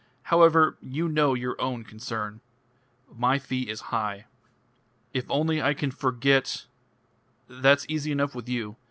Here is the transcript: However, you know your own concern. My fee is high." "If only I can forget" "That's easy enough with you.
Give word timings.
However, 0.23 0.79
you 0.81 1.07
know 1.07 1.35
your 1.35 1.61
own 1.61 1.83
concern. 1.83 2.41
My 3.15 3.37
fee 3.37 3.69
is 3.69 3.81
high." 3.93 4.25
"If 5.13 5.29
only 5.29 5.61
I 5.61 5.75
can 5.75 5.91
forget" 5.91 6.65
"That's 7.47 7.85
easy 7.87 8.11
enough 8.11 8.33
with 8.33 8.49
you. 8.49 8.77